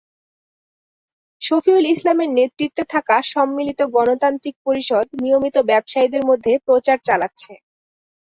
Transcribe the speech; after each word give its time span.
শফিউল 1.41 1.85
ইসলামের 1.87 2.29
নেতৃত্বে 2.37 2.83
থাকা 2.93 3.15
সম্মিলিত 3.31 3.79
গণতান্ত্রিক 3.95 4.55
পরিষদ 4.65 5.05
নিয়মিত 5.21 5.55
ব্যবসায়ীদের 5.69 6.23
মধ্যে 6.29 6.53
প্রচার 6.67 6.97
চালাচ্ছে। 7.07 7.51